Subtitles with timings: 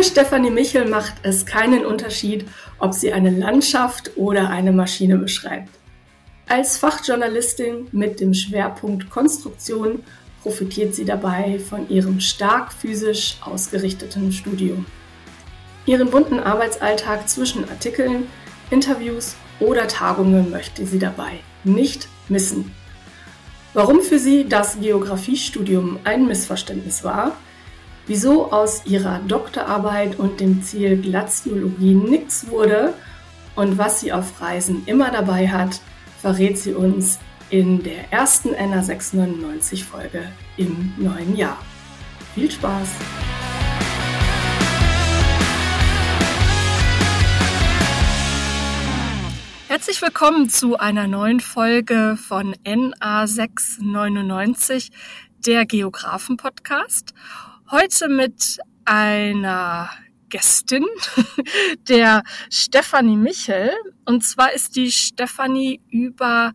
[0.00, 2.46] Für Stefanie Michel macht es keinen Unterschied,
[2.78, 5.68] ob sie eine Landschaft oder eine Maschine beschreibt.
[6.48, 10.02] Als Fachjournalistin mit dem Schwerpunkt Konstruktion
[10.42, 14.86] profitiert sie dabei von ihrem stark physisch ausgerichteten Studium.
[15.84, 18.26] Ihren bunten Arbeitsalltag zwischen Artikeln,
[18.70, 22.74] Interviews oder Tagungen möchte sie dabei nicht missen.
[23.74, 27.36] Warum für sie das Geografiestudium ein Missverständnis war,
[28.06, 32.94] wieso aus ihrer Doktorarbeit und dem Ziel Glaziologie nichts wurde
[33.54, 35.80] und was sie auf Reisen immer dabei hat,
[36.20, 37.18] verrät sie uns
[37.50, 41.58] in der ersten NA 699 Folge im neuen Jahr.
[42.34, 42.88] Viel Spaß!
[49.68, 54.90] Herzlich willkommen zu einer neuen Folge von NA 699,
[55.46, 57.14] der Geographen-Podcast.
[57.72, 59.90] Heute mit einer
[60.28, 60.84] Gästin,
[61.88, 63.70] der Stefanie Michel.
[64.04, 66.52] Und zwar ist die Stefanie über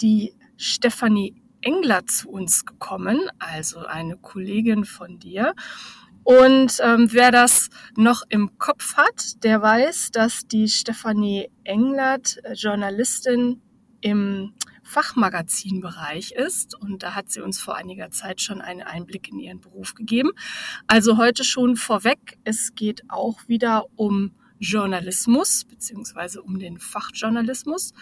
[0.00, 5.54] die Stefanie Engler zu uns gekommen, also eine Kollegin von dir.
[6.22, 12.52] Und ähm, wer das noch im Kopf hat, der weiß, dass die Stefanie Englert äh,
[12.52, 13.60] Journalistin
[14.00, 14.54] im
[14.94, 16.80] Fachmagazinbereich ist.
[16.80, 20.30] Und da hat sie uns vor einiger Zeit schon einen Einblick in ihren Beruf gegeben.
[20.86, 27.92] Also heute schon vorweg, es geht auch wieder um Journalismus beziehungsweise um den Fachjournalismus.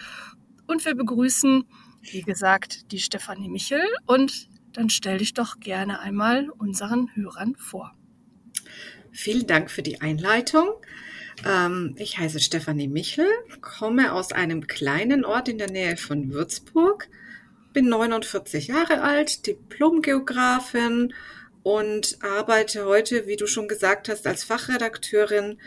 [0.67, 1.63] Und wir begrüßen,
[2.01, 3.83] wie gesagt, die Stefanie Michel.
[4.05, 7.95] Und dann stell dich doch gerne einmal unseren Hörern vor.
[9.11, 10.69] Vielen Dank für die Einleitung.
[11.45, 13.27] Ähm, ich heiße Stefanie Michel,
[13.61, 17.07] komme aus einem kleinen Ort in der Nähe von Würzburg,
[17.73, 21.13] bin 49 Jahre alt, Diplomgeografin
[21.63, 25.57] und arbeite heute, wie du schon gesagt hast, als Fachredakteurin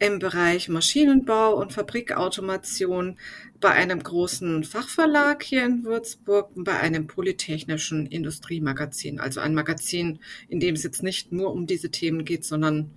[0.00, 3.16] im Bereich Maschinenbau und Fabrikautomation
[3.60, 10.60] bei einem großen Fachverlag hier in Würzburg, bei einem polytechnischen Industriemagazin, also ein Magazin, in
[10.60, 12.90] dem es jetzt nicht nur um diese Themen geht, sondern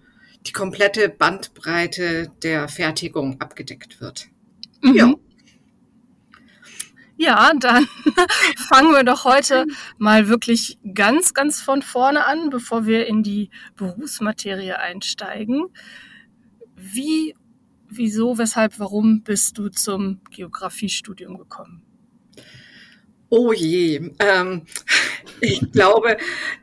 [0.47, 4.27] die komplette Bandbreite der Fertigung abgedeckt wird.
[4.81, 4.95] Mhm.
[4.95, 5.13] Ja.
[7.19, 7.87] Ja, dann
[8.69, 9.65] fangen wir doch heute
[9.97, 15.65] mal wirklich ganz, ganz von vorne an, bevor wir in die Berufsmaterie einsteigen.
[16.75, 17.33] Wie,
[17.89, 21.81] wieso, weshalb, warum bist du zum Geografiestudium gekommen?
[23.29, 24.67] Oh je, ähm,
[25.41, 26.17] ich glaube,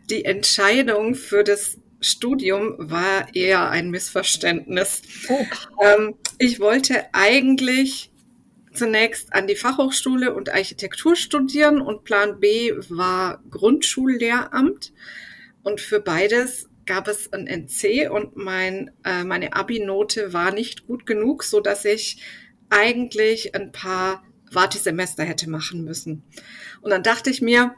[0.09, 5.03] die Entscheidung für das Studium war eher ein Missverständnis.
[5.29, 5.45] Oh.
[5.83, 8.11] Ähm, ich wollte eigentlich
[8.73, 14.93] zunächst an die Fachhochschule und Architektur studieren und Plan B war Grundschullehramt.
[15.63, 21.07] Und für beides gab es ein NC und mein, äh, meine Abi-Note war nicht gut
[21.07, 22.23] genug, so dass ich
[22.69, 24.23] eigentlich ein paar
[24.53, 26.23] Wartesemester hätte machen müssen.
[26.81, 27.75] Und dann dachte ich mir,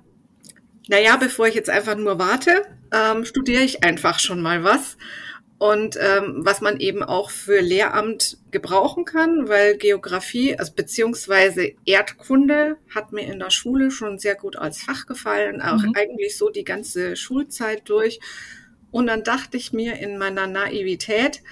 [0.88, 4.96] naja, bevor ich jetzt einfach nur warte, ähm, studiere ich einfach schon mal was.
[5.58, 12.76] Und ähm, was man eben auch für Lehramt gebrauchen kann, weil Geografie, also beziehungsweise Erdkunde
[12.94, 15.94] hat mir in der Schule schon sehr gut als Fach gefallen, auch mhm.
[15.96, 18.20] eigentlich so die ganze Schulzeit durch.
[18.90, 21.42] Und dann dachte ich mir in meiner Naivität,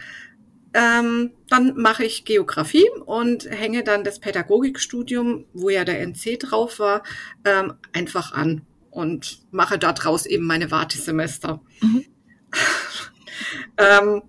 [0.74, 6.78] ähm, dann mache ich Geografie und hänge dann das Pädagogikstudium, wo ja der NC drauf
[6.78, 7.04] war,
[7.44, 11.60] ähm, einfach an und mache daraus eben meine Wartesemester.
[11.80, 12.04] Mhm.
[13.76, 14.22] ähm,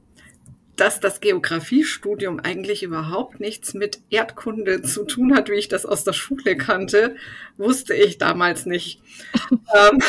[0.76, 6.04] dass das Geografiestudium eigentlich überhaupt nichts mit Erdkunde zu tun hat, wie ich das aus
[6.04, 7.16] der Schule kannte,
[7.58, 9.02] wusste ich damals nicht.
[9.52, 10.02] ähm,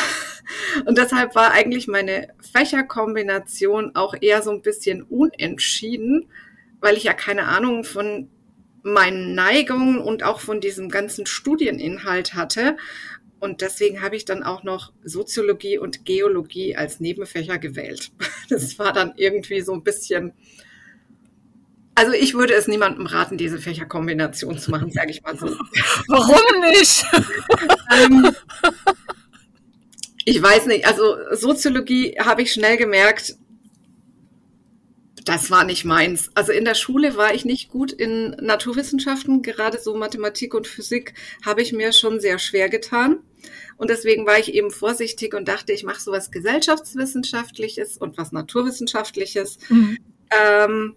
[0.85, 6.25] und deshalb war eigentlich meine Fächerkombination auch eher so ein bisschen unentschieden,
[6.81, 8.29] weil ich ja keine Ahnung von
[8.83, 12.77] meinen Neigungen und auch von diesem ganzen Studieninhalt hatte
[13.39, 18.11] und deswegen habe ich dann auch noch Soziologie und Geologie als Nebenfächer gewählt.
[18.49, 20.31] Das war dann irgendwie so ein bisschen.
[21.95, 25.47] Also ich würde es niemandem raten, diese Fächerkombination zu machen, sage ich mal so.
[26.07, 27.03] Warum nicht?
[27.93, 28.31] ähm,
[30.23, 30.87] ich weiß nicht.
[30.87, 33.35] Also Soziologie habe ich schnell gemerkt,
[35.27, 36.29] das war nicht meins.
[36.35, 41.13] Also in der Schule war ich nicht gut in Naturwissenschaften, gerade so Mathematik und Physik
[41.45, 43.19] habe ich mir schon sehr schwer getan.
[43.77, 48.31] Und deswegen war ich eben vorsichtig und dachte, ich mache so was Gesellschaftswissenschaftliches und was
[48.31, 49.57] Naturwissenschaftliches.
[49.69, 49.97] Mhm.
[50.31, 50.95] Ähm,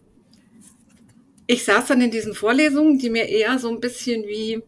[1.46, 4.62] ich saß dann in diesen Vorlesungen, die mir eher so ein bisschen wie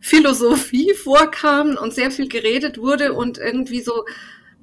[0.00, 4.04] Philosophie vorkamen und sehr viel geredet wurde und irgendwie so,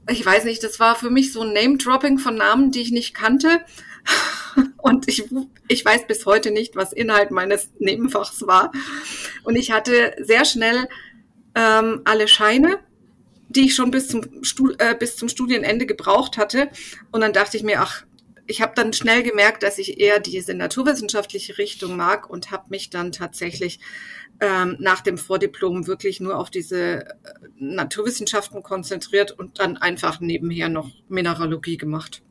[0.10, 3.14] ich weiß nicht, das war für mich so ein Name-Dropping von Namen, die ich nicht
[3.14, 3.62] kannte.
[4.78, 5.24] und ich,
[5.68, 8.72] ich weiß bis heute nicht, was Inhalt meines Nebenfachs war.
[9.44, 10.88] Und ich hatte sehr schnell
[11.56, 12.80] ähm, alle Scheine,
[13.50, 16.70] die ich schon bis zum, Stu äh, bis zum Studienende gebraucht hatte.
[17.12, 18.04] Und dann dachte ich mir, ach,
[18.46, 22.90] ich habe dann schnell gemerkt, dass ich eher diese naturwissenschaftliche Richtung mag und habe mich
[22.90, 23.80] dann tatsächlich
[24.42, 27.14] ähm, nach dem Vordiplom wirklich nur auf diese äh,
[27.58, 32.22] Naturwissenschaften konzentriert und dann einfach nebenher noch Mineralogie gemacht.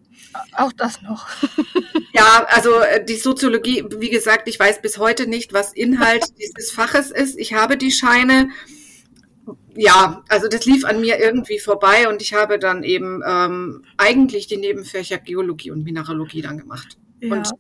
[0.57, 1.29] Auch das noch.
[2.15, 6.71] ja, also äh, die Soziologie, wie gesagt, ich weiß bis heute nicht, was Inhalt dieses
[6.71, 7.39] Faches ist.
[7.39, 8.49] Ich habe die Scheine.
[9.75, 14.47] Ja, also das lief an mir irgendwie vorbei und ich habe dann eben ähm, eigentlich
[14.47, 16.99] die Nebenfächer Geologie und Mineralogie dann gemacht.
[17.21, 17.33] Ja.
[17.33, 17.51] Und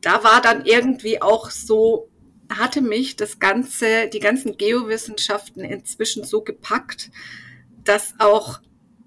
[0.00, 2.10] da war dann irgendwie auch so
[2.50, 7.10] hatte mich das ganze, die ganzen Geowissenschaften inzwischen so gepackt,
[7.84, 8.60] dass auch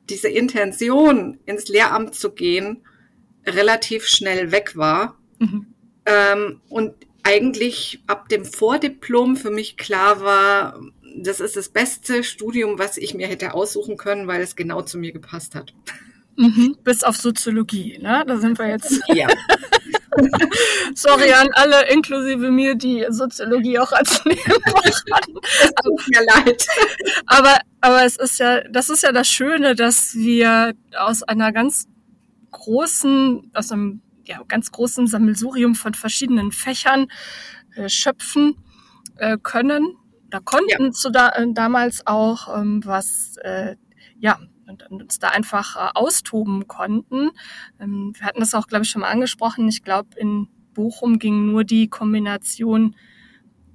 [0.09, 2.85] diese Intention, ins Lehramt zu gehen,
[3.45, 5.17] relativ schnell weg war.
[5.39, 5.67] Mhm.
[6.05, 10.79] Ähm, und eigentlich ab dem Vordiplom für mich klar war,
[11.15, 14.97] das ist das beste Studium, was ich mir hätte aussuchen können, weil es genau zu
[14.97, 15.73] mir gepasst hat.
[16.35, 16.77] Mhm.
[16.83, 18.23] Bis auf Soziologie, ne?
[18.25, 18.99] Da sind wir jetzt.
[19.13, 19.27] Ja.
[20.95, 25.33] Sorry an alle, inklusive mir, die Soziologie auch als Nebenfach hatten.
[25.83, 26.67] Tut mir leid.
[27.25, 31.87] Aber, aber es ist ja, das ist ja das Schöne, dass wir aus einer ganz
[32.51, 37.07] großen, aus einem ja, ganz großen Sammelsurium von verschiedenen Fächern
[37.75, 38.55] äh, schöpfen
[39.17, 39.95] äh, können.
[40.29, 40.91] Da konnten ja.
[40.91, 43.75] zu da, äh, damals auch, ähm, was äh,
[44.19, 44.39] ja,
[44.73, 47.31] und, und uns da einfach äh, austoben konnten.
[47.79, 49.67] Ähm, wir hatten das auch, glaube ich, schon mal angesprochen.
[49.67, 52.95] Ich glaube, in Bochum ging nur die Kombination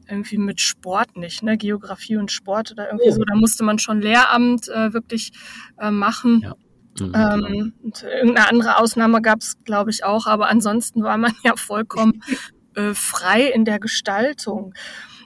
[0.09, 1.59] irgendwie mit Sport nicht, ne?
[1.59, 3.15] Geografie und Sport oder irgendwie oh.
[3.15, 3.25] so.
[3.25, 5.33] Da musste man schon Lehramt äh, wirklich
[5.79, 6.41] äh, machen.
[6.43, 6.55] Ja.
[7.01, 7.13] Mhm.
[7.15, 11.55] Ähm, und irgendeine andere Ausnahme gab es, glaube ich, auch, aber ansonsten war man ja
[11.57, 12.23] vollkommen
[12.75, 14.75] äh, frei in der Gestaltung.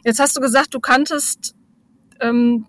[0.05, 1.55] Jetzt hast du gesagt, du kanntest
[2.21, 2.67] ähm,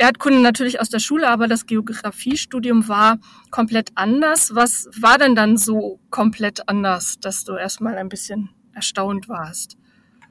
[0.00, 3.18] Erdkunde natürlich aus der Schule, aber das Geografiestudium war
[3.50, 4.54] komplett anders.
[4.54, 9.76] Was war denn dann so komplett anders, dass du erstmal ein bisschen erstaunt warst?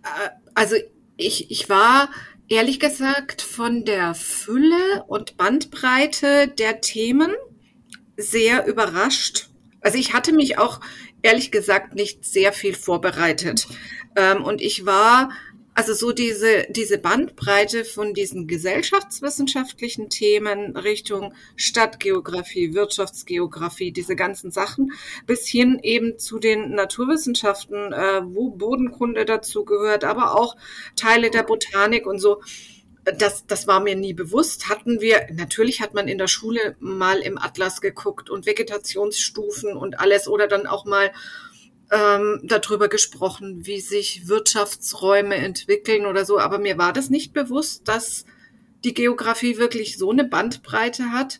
[0.03, 0.75] Äh, also
[1.17, 2.09] ich, ich war
[2.47, 7.31] ehrlich gesagt von der Fülle und Bandbreite der Themen
[8.17, 9.49] sehr überrascht.
[9.81, 10.81] Also ich hatte mich auch
[11.21, 13.67] ehrlich gesagt nicht sehr viel vorbereitet.
[14.15, 15.29] Ähm, und ich war
[15.79, 24.91] also so diese, diese Bandbreite von diesen gesellschaftswissenschaftlichen Themen Richtung Stadtgeografie, Wirtschaftsgeografie, diese ganzen Sachen,
[25.25, 30.57] bis hin eben zu den Naturwissenschaften, äh, wo Bodenkunde dazu gehört, aber auch
[30.97, 32.41] Teile der Botanik und so.
[33.05, 34.67] Das, das war mir nie bewusst.
[34.67, 39.97] Hatten wir, natürlich hat man in der Schule mal im Atlas geguckt und Vegetationsstufen und
[39.97, 41.09] alles oder dann auch mal
[41.91, 46.39] ähm, darüber gesprochen, wie sich Wirtschaftsräume entwickeln oder so.
[46.39, 48.25] Aber mir war das nicht bewusst, dass
[48.83, 51.39] die Geografie wirklich so eine Bandbreite hat.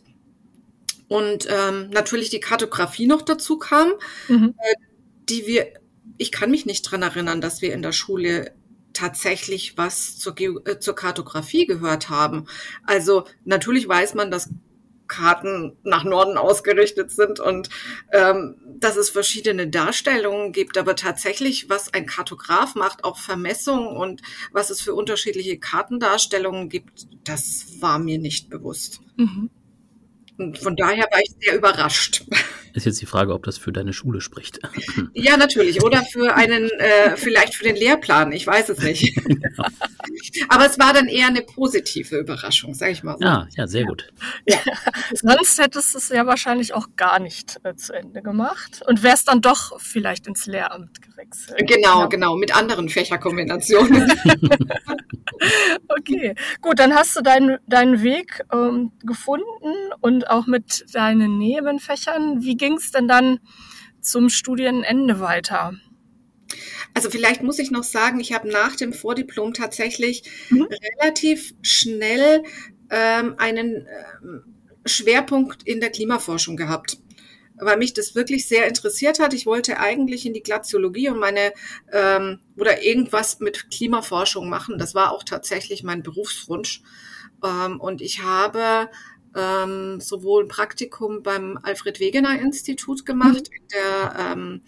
[1.08, 3.92] Und ähm, natürlich die Kartografie noch dazu kam,
[4.28, 4.54] mhm.
[4.58, 4.74] äh,
[5.28, 5.66] die wir,
[6.18, 8.52] ich kann mich nicht dran erinnern, dass wir in der Schule
[8.92, 12.46] tatsächlich was zur, Ge äh, zur Kartografie gehört haben.
[12.84, 14.50] Also natürlich weiß man, dass
[15.10, 17.68] Karten nach Norden ausgerichtet sind und
[18.12, 24.22] ähm, dass es verschiedene Darstellungen gibt, aber tatsächlich, was ein Kartograf macht, auch Vermessungen und
[24.52, 29.00] was es für unterschiedliche Kartendarstellungen gibt, das war mir nicht bewusst.
[29.16, 29.50] Mhm.
[30.38, 32.24] Und von daher war ich sehr überrascht.
[32.74, 34.60] Ist jetzt die Frage, ob das für deine Schule spricht.
[35.12, 35.82] Ja, natürlich.
[35.82, 38.32] Oder für einen, äh, vielleicht für den Lehrplan.
[38.32, 39.16] Ich weiß es nicht.
[39.30, 39.68] Genau.
[40.48, 43.24] Aber es war dann eher eine positive Überraschung, sage ich mal so.
[43.24, 44.12] Ah, ja, sehr gut.
[44.46, 44.58] Ja.
[45.14, 49.28] Sonst hättest du es ja wahrscheinlich auch gar nicht äh, zu Ende gemacht und wärst
[49.28, 51.58] dann doch vielleicht ins Lehramt gewechselt.
[51.66, 52.06] Genau, ja.
[52.06, 54.12] genau, mit anderen Fächerkombinationen.
[55.88, 62.42] okay, gut, dann hast du deinen, deinen Weg ähm, gefunden und auch mit deinen Nebenfächern.
[62.42, 63.40] Wie ging es denn dann
[64.00, 65.74] zum Studienende weiter?
[66.94, 70.68] Also vielleicht muss ich noch sagen, ich habe nach dem Vordiplom tatsächlich mhm.
[71.00, 72.42] relativ schnell
[72.90, 73.86] ähm, einen
[74.22, 74.44] ähm,
[74.86, 76.98] Schwerpunkt in der Klimaforschung gehabt
[77.60, 79.34] weil mich das wirklich sehr interessiert hat.
[79.34, 81.52] Ich wollte eigentlich in die Glaziologie und meine
[81.92, 84.78] ähm, oder irgendwas mit Klimaforschung machen.
[84.78, 86.82] Das war auch tatsächlich mein Berufswunsch.
[87.44, 88.88] Ähm, und ich habe
[89.36, 93.56] ähm, sowohl ein Praktikum beim Alfred Wegener Institut gemacht, mhm.
[93.56, 94.60] in der ähm,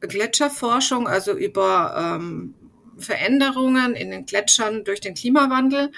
[0.00, 2.54] Gletscherforschung, also über ähm,
[2.98, 5.92] Veränderungen in den Gletschern durch den Klimawandel.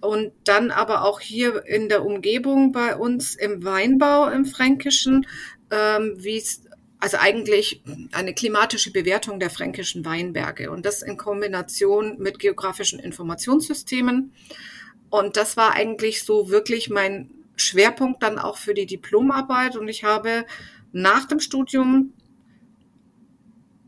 [0.00, 5.26] Und dann aber auch hier in der Umgebung bei uns im Weinbau im Fränkischen,
[5.70, 6.62] ähm, wie es
[7.00, 14.32] also eigentlich eine klimatische Bewertung der fränkischen Weinberge und das in Kombination mit geografischen Informationssystemen.
[15.10, 19.76] Und das war eigentlich so wirklich mein Schwerpunkt dann auch für die Diplomarbeit.
[19.76, 20.46] Und ich habe
[20.92, 22.14] nach dem Studium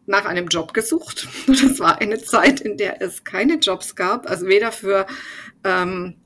[0.06, 1.28] nach einem Job gesucht.
[1.46, 5.06] Das war eine Zeit, in der es keine Jobs gab, also weder für,
[5.64, 6.16] ähm,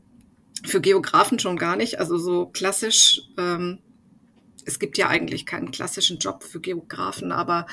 [0.65, 3.79] für Geografen schon gar nicht, also so klassisch ähm,
[4.67, 7.67] es gibt ja eigentlich keinen klassischen Job für Geografen, aber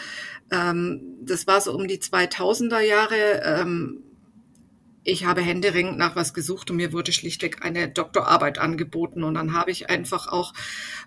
[0.51, 3.41] ähm, das war so um die 2000er Jahre.
[3.43, 4.03] Ähm,
[5.03, 9.23] ich habe händeringend nach was gesucht und mir wurde schlichtweg eine Doktorarbeit angeboten.
[9.23, 10.53] Und dann habe ich einfach auch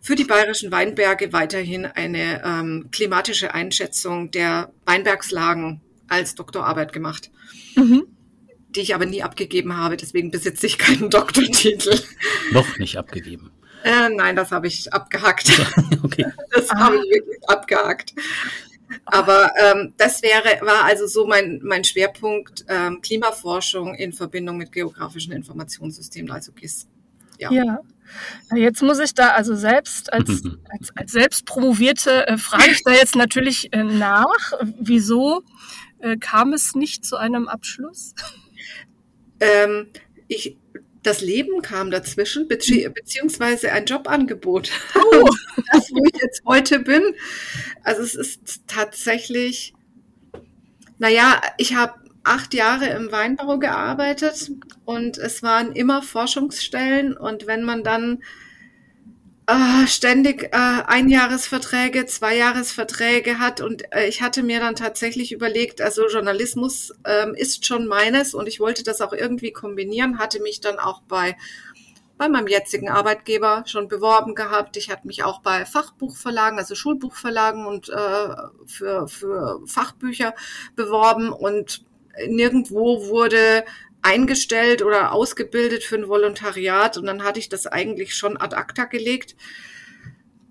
[0.03, 7.31] für die bayerischen Weinberge weiterhin eine ähm, klimatische Einschätzung der Weinbergslagen als Doktorarbeit gemacht.
[7.75, 8.07] Mhm.
[8.71, 11.99] Die ich aber nie abgegeben habe, deswegen besitze ich keinen Doktortitel.
[12.53, 13.51] Noch nicht abgegeben.
[13.83, 15.49] Äh, nein, das habe ich abgehakt.
[16.03, 16.27] okay.
[16.51, 18.15] Das habe ich wirklich abgehakt.
[19.07, 24.73] Aber ähm, das wäre, war also so mein, mein Schwerpunkt ähm, Klimaforschung in Verbindung mit
[24.73, 26.89] geografischen Informationssystemen, also GIS.
[27.39, 27.51] Ja.
[27.53, 27.79] ja.
[28.55, 32.93] Jetzt muss ich da also selbst als, als, als selbst promovierte äh, frage ich da
[32.93, 35.43] jetzt natürlich äh, nach, wieso
[36.01, 38.15] äh, kam es nicht zu einem Abschluss?
[39.39, 39.89] Ähm,
[40.29, 40.57] ich,
[41.07, 44.71] das Leben kam dazwischen, bezieh beziehungsweise ein Jobangebot.
[44.95, 45.29] Oh.
[45.73, 47.15] das, wo ich jetzt heute bin.
[47.85, 49.73] Also es ist tatsächlich,
[50.99, 51.95] naja, ich habe
[52.25, 54.51] acht Jahre im Weinbau gearbeitet
[54.85, 58.23] und es waren immer Forschungsstellen und wenn man dann
[59.47, 66.09] äh, ständig äh, Einjahresverträge, Zweijahresverträge hat und äh, ich hatte mir dann tatsächlich überlegt, also
[66.09, 70.79] Journalismus ähm, ist schon meines und ich wollte das auch irgendwie kombinieren, hatte mich dann
[70.79, 71.37] auch bei
[72.19, 74.79] bei meinem jetzigen Arbeitgeber schon beworben gehabt.
[74.79, 78.29] Ich hatte mich auch bei Fachbuchverlagen, also Schulbuchverlagen und äh,
[78.65, 80.35] für, für Fachbücher
[80.75, 81.85] beworben und
[82.27, 83.65] nirgendwo wurde
[84.07, 88.85] eingestellt oder ausgebildet für ein Volontariat und dann hatte ich das eigentlich schon ad acta
[88.85, 89.35] gelegt.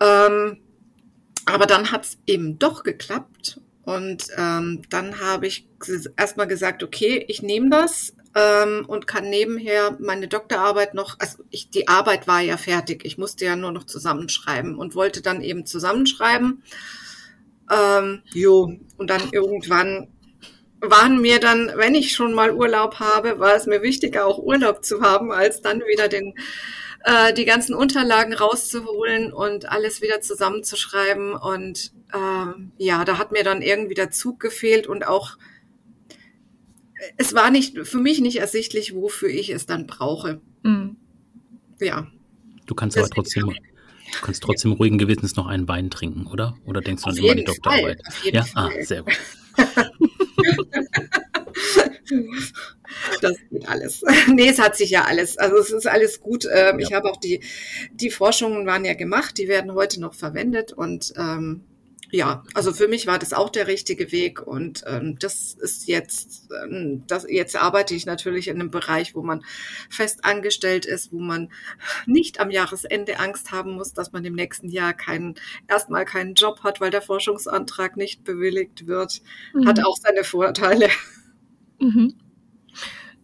[0.01, 0.57] Ähm,
[1.45, 5.67] aber dann hat es eben doch geklappt und ähm, dann habe ich
[6.17, 11.69] erstmal gesagt, okay, ich nehme das ähm, und kann nebenher meine Doktorarbeit noch, also ich,
[11.69, 15.65] die Arbeit war ja fertig, ich musste ja nur noch zusammenschreiben und wollte dann eben
[15.65, 16.61] zusammenschreiben.
[17.71, 20.07] Ähm, jo, und dann irgendwann
[20.89, 24.83] waren mir dann, wenn ich schon mal Urlaub habe, war es mir wichtiger, auch Urlaub
[24.83, 26.33] zu haben, als dann wieder den,
[27.03, 31.33] äh, die ganzen Unterlagen rauszuholen und alles wieder zusammenzuschreiben.
[31.33, 35.37] Und äh, ja, da hat mir dann irgendwie der Zug gefehlt und auch
[37.17, 40.41] es war nicht für mich nicht ersichtlich, wofür ich es dann brauche.
[40.63, 40.97] Mhm.
[41.79, 42.07] Ja.
[42.65, 46.57] Du kannst aber trotzdem, du kannst trotzdem ruhigen Gewissens noch einen Wein trinken, oder?
[46.65, 48.01] Oder denkst du dann immer an die Doktorarbeit?
[48.31, 48.71] ja, Fall.
[48.73, 49.19] ah, sehr gut.
[53.21, 54.03] das geht alles.
[54.27, 55.37] nee, es hat sich ja alles.
[55.37, 56.45] Also es ist alles gut.
[56.45, 56.87] Ähm, ja.
[56.87, 57.41] Ich habe auch die,
[57.91, 61.61] die Forschungen waren ja gemacht, die werden heute noch verwendet und ähm,
[62.11, 66.47] ja, also für mich war das auch der richtige Weg und ähm, das ist jetzt,
[66.63, 69.43] ähm, das, jetzt arbeite ich natürlich in einem Bereich, wo man
[69.89, 71.51] fest angestellt ist, wo man
[72.05, 75.35] nicht am Jahresende Angst haben muss, dass man im nächsten Jahr keinen,
[75.67, 79.21] erstmal keinen Job hat, weil der Forschungsantrag nicht bewilligt wird.
[79.53, 79.67] Mhm.
[79.67, 80.89] Hat auch seine Vorteile.
[81.79, 82.15] Mhm.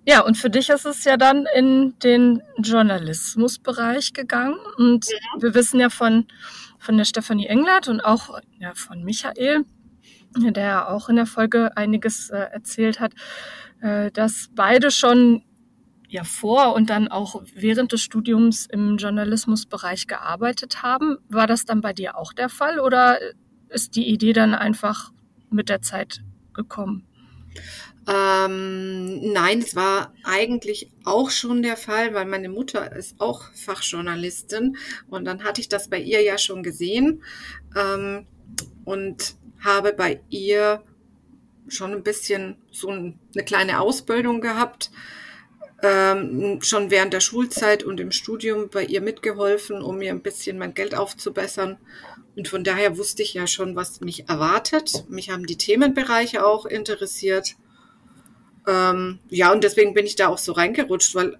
[0.05, 5.41] Ja, und für dich ist es ja dann in den Journalismusbereich gegangen und ja.
[5.41, 6.25] wir wissen ja von
[6.81, 9.65] von der Stefanie Englert und auch ja, von Michael,
[10.35, 13.13] der ja auch in der Folge einiges äh, erzählt hat,
[13.81, 15.43] äh, dass beide schon
[16.07, 21.17] ja vor und dann auch während des Studiums im Journalismusbereich gearbeitet haben.
[21.29, 23.19] War das dann bei dir auch der Fall oder
[23.69, 25.11] ist die Idee dann einfach
[25.51, 26.21] mit der Zeit
[26.53, 27.07] gekommen?
[28.07, 34.75] Ähm, nein, es war eigentlich auch schon der Fall, weil meine Mutter ist auch Fachjournalistin
[35.09, 37.21] und dann hatte ich das bei ihr ja schon gesehen
[37.75, 38.25] ähm,
[38.85, 40.81] und habe bei ihr
[41.67, 43.13] schon ein bisschen so eine
[43.45, 44.89] kleine Ausbildung gehabt,
[45.83, 50.57] ähm, schon während der Schulzeit und im Studium bei ihr mitgeholfen, um mir ein bisschen
[50.57, 51.77] mein Geld aufzubessern.
[52.35, 55.05] Und von daher wusste ich ja schon, was mich erwartet.
[55.09, 57.55] Mich haben die Themenbereiche auch interessiert.
[58.67, 61.37] Ähm, ja, und deswegen bin ich da auch so reingerutscht, weil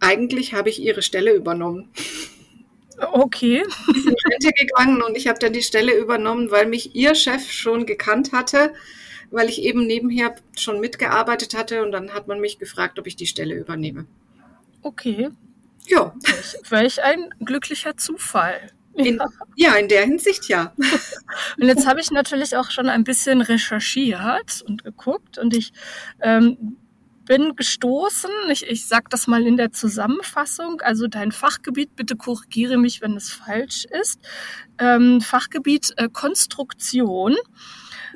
[0.00, 1.90] eigentlich habe ich ihre Stelle übernommen.
[2.98, 3.62] Okay.
[3.94, 7.50] Sie in Rente gegangen und ich habe dann die Stelle übernommen, weil mich ihr Chef
[7.50, 8.72] schon gekannt hatte,
[9.30, 13.16] weil ich eben nebenher schon mitgearbeitet hatte und dann hat man mich gefragt, ob ich
[13.16, 14.06] die Stelle übernehme.
[14.82, 15.30] Okay.
[15.86, 16.14] Ja.
[16.68, 18.72] Welch ein glücklicher Zufall.
[18.96, 19.20] In,
[19.56, 19.74] ja.
[19.74, 20.72] in der Hinsicht ja.
[21.60, 25.72] Und jetzt habe ich natürlich auch schon ein bisschen recherchiert und geguckt und ich
[26.20, 26.76] ähm,
[27.26, 32.78] bin gestoßen, ich, ich sage das mal in der Zusammenfassung, also dein Fachgebiet, bitte korrigiere
[32.78, 34.20] mich, wenn es falsch ist,
[34.78, 37.36] ähm, Fachgebiet äh, Konstruktion.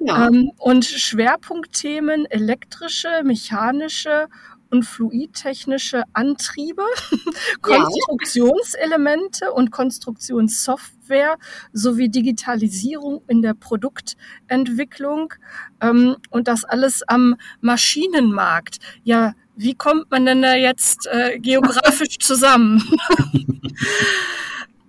[0.03, 0.29] Ja.
[0.29, 4.29] Ähm, und Schwerpunktthemen elektrische, mechanische
[4.71, 6.85] und fluidtechnische Antriebe,
[7.63, 11.37] Konstruktionselemente und Konstruktionssoftware
[11.73, 15.35] sowie Digitalisierung in der Produktentwicklung
[15.81, 18.79] ähm, und das alles am Maschinenmarkt.
[19.03, 22.83] Ja, wie kommt man denn da jetzt äh, geografisch zusammen?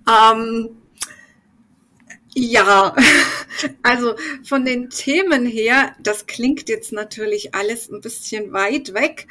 [0.07, 0.69] ähm,
[2.33, 2.95] ja,
[3.83, 9.27] also von den Themen her, das klingt jetzt natürlich alles ein bisschen weit weg,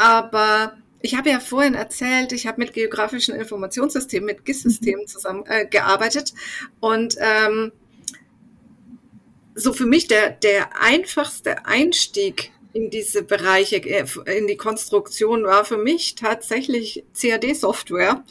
[0.00, 6.86] aber ich habe ja vorhin erzählt, ich habe mit geografischen Informationssystemen, mit GIS-Systemen zusammengearbeitet äh,
[6.86, 7.70] und ähm,
[9.54, 14.06] so für mich der, der einfachste Einstieg in diese Bereiche, äh,
[14.38, 18.24] in die Konstruktion war für mich tatsächlich CAD-Software,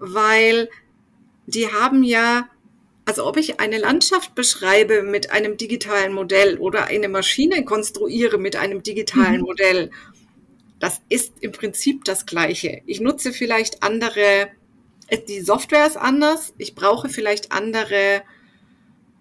[0.00, 0.68] weil
[1.46, 2.48] die haben ja,
[3.04, 8.56] also ob ich eine Landschaft beschreibe mit einem digitalen Modell oder eine Maschine konstruiere mit
[8.56, 9.46] einem digitalen mhm.
[9.46, 9.90] Modell
[10.78, 12.82] das ist im Prinzip das Gleiche.
[12.86, 14.48] Ich nutze vielleicht andere,
[15.28, 18.22] die Software ist anders, ich brauche vielleicht andere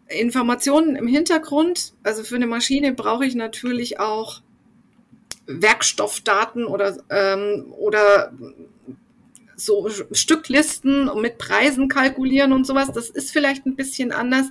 [0.07, 1.93] Informationen im Hintergrund.
[2.03, 4.41] Also für eine Maschine brauche ich natürlich auch
[5.47, 8.31] Werkstoffdaten oder, ähm, oder
[9.55, 12.91] so Stücklisten und mit Preisen kalkulieren und sowas.
[12.93, 14.45] Das ist vielleicht ein bisschen anders.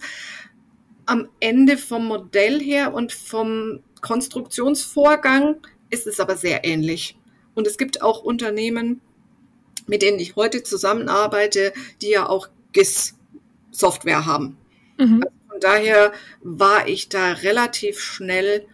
[1.04, 5.58] Am Ende vom Modell her und vom Konstruktionsvorgang
[5.90, 7.18] ist es aber sehr ähnlich.
[7.54, 9.00] Und es gibt auch Unternehmen,
[9.86, 11.72] mit denen ich heute zusammenarbeite,
[12.02, 14.56] die ja auch GIS-Software haben.
[14.98, 15.22] Mhm.
[15.22, 18.66] Also von daher war ich da relativ schnell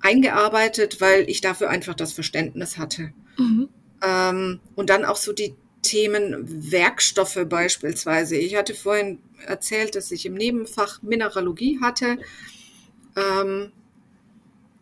[0.00, 3.12] eingearbeitet, weil ich dafür einfach das Verständnis hatte.
[3.36, 3.68] Mhm.
[4.02, 8.36] Ähm, und dann auch so die Themen Werkstoffe beispielsweise.
[8.36, 12.18] Ich hatte vorhin erzählt, dass ich im Nebenfach Mineralogie hatte.
[13.16, 13.72] Ähm,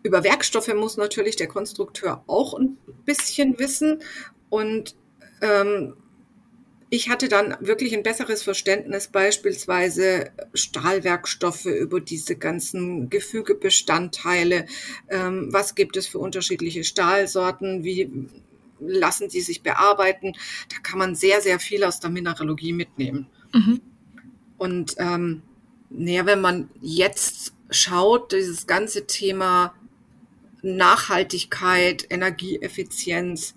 [0.02, 4.02] über Werkstoffe muss natürlich der Konstrukteur auch ein bisschen wissen.
[4.48, 4.96] Und
[5.42, 5.94] ähm,
[6.92, 14.66] ich hatte dann wirklich ein besseres Verständnis, beispielsweise Stahlwerkstoffe über diese ganzen Gefügebestandteile.
[15.08, 17.84] Ähm, was gibt es für unterschiedliche Stahlsorten?
[17.84, 18.10] Wie
[18.80, 20.32] lassen die sich bearbeiten?
[20.68, 23.28] Da kann man sehr, sehr viel aus der Mineralogie mitnehmen.
[23.52, 23.80] Mhm.
[24.58, 25.42] Und ähm,
[25.90, 29.74] naja, wenn man jetzt schaut, dieses ganze Thema
[30.62, 33.54] Nachhaltigkeit, Energieeffizienz.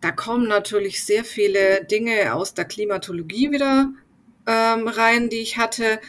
[0.00, 3.92] Da kommen natürlich sehr viele Dinge aus der Klimatologie wieder
[4.46, 6.00] ähm, rein, die ich hatte.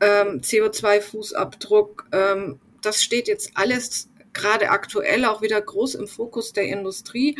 [0.00, 6.64] Ähm, CO2-Fußabdruck, ähm, das steht jetzt alles gerade aktuell auch wieder groß im Fokus der
[6.64, 7.38] Industrie.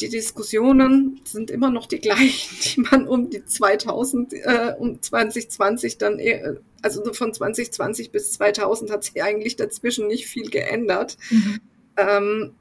[0.00, 5.98] Die Diskussionen sind immer noch die gleichen, die man um die 2000, äh, um 2020
[5.98, 11.16] dann äh, also von 2020 bis 2000 hat sich eigentlich dazwischen nicht viel geändert.
[11.30, 11.60] Mhm.
[11.96, 12.54] Ähm,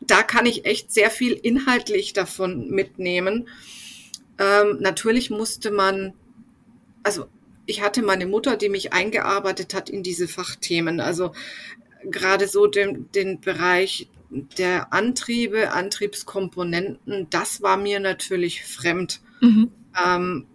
[0.00, 3.48] da kann ich echt sehr viel inhaltlich davon mitnehmen.
[4.38, 6.14] Ähm, natürlich musste man,
[7.02, 7.26] also
[7.66, 11.00] ich hatte meine Mutter, die mich eingearbeitet hat in diese Fachthemen.
[11.00, 11.32] Also
[12.10, 14.08] gerade so den, den Bereich
[14.58, 19.20] der Antriebe, Antriebskomponenten, das war mir natürlich fremd.
[19.40, 19.70] Mhm.
[20.04, 20.46] Ähm,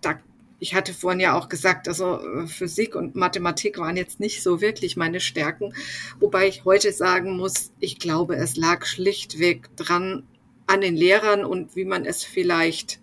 [0.00, 0.20] da
[0.60, 4.60] ich hatte vorhin ja auch gesagt, also äh, Physik und Mathematik waren jetzt nicht so
[4.60, 5.74] wirklich meine Stärken,
[6.20, 10.24] wobei ich heute sagen muss, ich glaube, es lag schlichtweg dran
[10.66, 13.00] an den Lehrern und wie man es vielleicht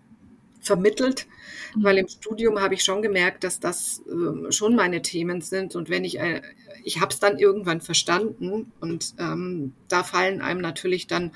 [0.59, 1.27] vermittelt,
[1.75, 1.83] mhm.
[1.83, 5.75] weil im Studium habe ich schon gemerkt, dass das äh, schon meine Themen sind.
[5.75, 6.41] Und wenn ich äh,
[6.85, 8.71] ich habe es dann irgendwann verstanden.
[8.79, 11.31] Und ähm, da fallen einem natürlich dann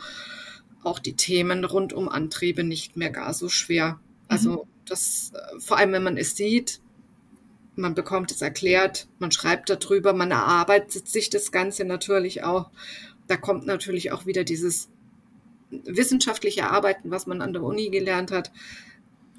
[0.83, 3.99] auch die Themen rund um Antriebe nicht mehr gar so schwer.
[4.29, 6.81] Also mhm das, äh, vor allem wenn man es sieht,
[7.75, 12.69] man bekommt es erklärt, man schreibt darüber, man erarbeitet sich das Ganze natürlich auch.
[13.27, 14.89] Da kommt natürlich auch wieder dieses
[15.71, 18.51] wissenschaftliche Arbeiten, was man an der Uni gelernt hat,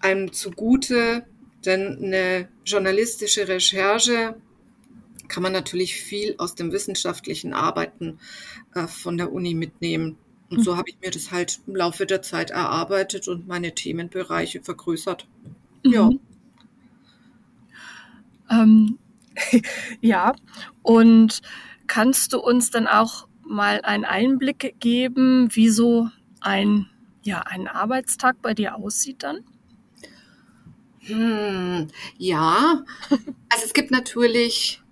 [0.00, 1.26] einem zugute,
[1.64, 4.36] denn eine journalistische Recherche
[5.28, 8.18] kann man natürlich viel aus dem wissenschaftlichen Arbeiten
[8.74, 10.16] äh, von der Uni mitnehmen.
[10.50, 14.60] Und so habe ich mir das halt im Laufe der Zeit erarbeitet und meine Themenbereiche
[14.60, 15.28] vergrößert.
[15.84, 15.92] Mhm.
[15.92, 16.10] Ja.
[18.50, 18.98] Ähm,
[20.00, 20.34] ja,
[20.82, 21.40] und
[21.86, 26.08] kannst du uns dann auch mal einen Einblick geben, wie so
[26.40, 26.86] ein,
[27.22, 29.44] ja, ein Arbeitstag bei dir aussieht dann?
[31.00, 34.82] Hm, ja, also es gibt natürlich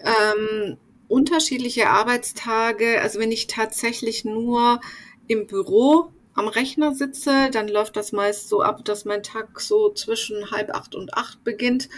[0.00, 0.78] ähm,
[1.08, 3.00] unterschiedliche Arbeitstage.
[3.00, 4.80] Also wenn ich tatsächlich nur
[5.26, 9.90] im Büro am Rechner sitze, dann läuft das meist so ab, dass mein Tag so
[9.92, 11.88] zwischen halb acht und acht beginnt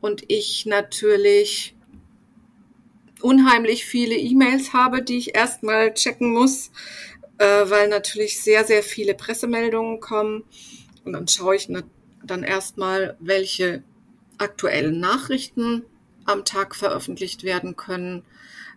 [0.00, 1.74] und ich natürlich
[3.20, 6.70] unheimlich viele E-Mails habe, die ich erstmal checken muss,
[7.38, 10.44] äh, weil natürlich sehr, sehr viele Pressemeldungen kommen.
[11.04, 11.68] Und dann schaue ich
[12.24, 13.82] dann erstmal, welche
[14.38, 15.84] aktuellen Nachrichten
[16.28, 18.22] am Tag veröffentlicht werden können.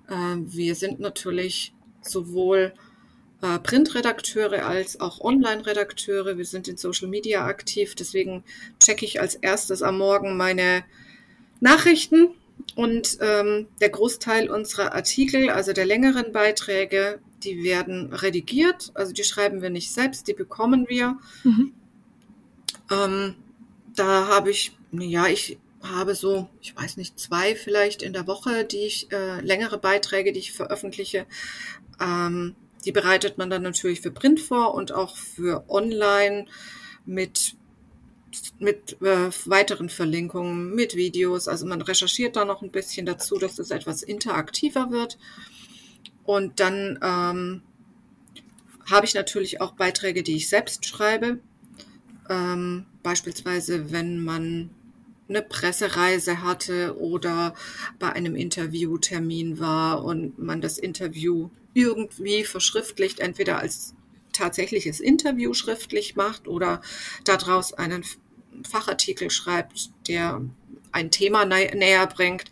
[0.07, 2.73] Äh, wir sind natürlich sowohl
[3.41, 6.37] äh, Printredakteure als auch Online-Redakteure.
[6.37, 7.95] Wir sind in Social Media aktiv.
[7.95, 8.43] Deswegen
[8.79, 10.83] checke ich als erstes am Morgen meine
[11.59, 12.29] Nachrichten
[12.75, 18.91] und ähm, der Großteil unserer Artikel, also der längeren Beiträge, die werden redigiert.
[18.93, 21.17] Also die schreiben wir nicht selbst, die bekommen wir.
[21.43, 21.73] Mhm.
[22.91, 23.35] Ähm,
[23.95, 28.65] da habe ich, ja, ich habe so, ich weiß nicht, zwei vielleicht in der Woche,
[28.65, 31.25] die ich, äh, längere Beiträge, die ich veröffentliche.
[31.99, 36.45] Ähm, die bereitet man dann natürlich für Print vor und auch für Online
[37.05, 37.55] mit
[38.59, 41.49] mit äh, weiteren Verlinkungen, mit Videos.
[41.49, 45.17] Also man recherchiert da noch ein bisschen dazu, dass es etwas interaktiver wird.
[46.23, 47.61] Und dann ähm,
[48.89, 51.39] habe ich natürlich auch Beiträge, die ich selbst schreibe.
[52.29, 54.69] Ähm, beispielsweise, wenn man
[55.29, 57.53] eine Pressereise hatte oder
[57.99, 63.95] bei einem Interviewtermin war und man das Interview irgendwie verschriftlicht, entweder als
[64.33, 66.81] tatsächliches Interview schriftlich macht oder
[67.23, 68.03] daraus einen
[68.69, 70.41] Fachartikel schreibt, der
[70.91, 72.51] ein Thema nä näher bringt.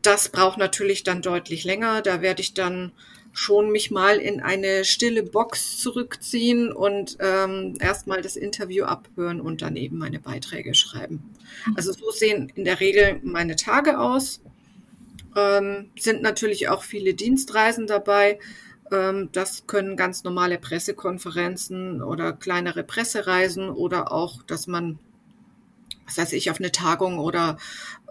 [0.00, 2.02] Das braucht natürlich dann deutlich länger.
[2.02, 2.92] Da werde ich dann
[3.32, 9.62] schon mich mal in eine stille Box zurückziehen und ähm, erstmal das Interview abhören und
[9.62, 11.31] dann eben meine Beiträge schreiben.
[11.74, 14.40] Also so sehen in der Regel meine Tage aus.
[15.34, 18.38] Ähm, sind natürlich auch viele Dienstreisen dabei.
[18.90, 24.98] Ähm, das können ganz normale Pressekonferenzen oder kleinere Pressereisen oder auch, dass man,
[26.06, 27.56] was weiß ich, auf eine Tagung oder